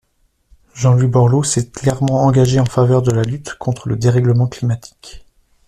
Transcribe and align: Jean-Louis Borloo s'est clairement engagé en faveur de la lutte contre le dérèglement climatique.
Jean-Louis 0.73 1.05
Borloo 1.05 1.43
s'est 1.43 1.69
clairement 1.69 2.25
engagé 2.25 2.59
en 2.59 2.65
faveur 2.65 3.03
de 3.03 3.11
la 3.11 3.21
lutte 3.21 3.53
contre 3.59 3.87
le 3.87 3.97
dérèglement 3.97 4.47
climatique. 4.47 5.27